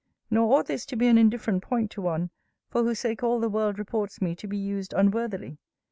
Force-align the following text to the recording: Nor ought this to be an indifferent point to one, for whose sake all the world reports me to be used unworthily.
Nor 0.31 0.57
ought 0.57 0.65
this 0.65 0.83
to 0.87 0.95
be 0.95 1.05
an 1.05 1.19
indifferent 1.19 1.61
point 1.61 1.91
to 1.91 2.01
one, 2.01 2.31
for 2.71 2.81
whose 2.81 2.97
sake 2.97 3.21
all 3.21 3.39
the 3.39 3.49
world 3.51 3.77
reports 3.77 4.19
me 4.19 4.35
to 4.37 4.47
be 4.47 4.57
used 4.57 4.93
unworthily. 4.97 5.59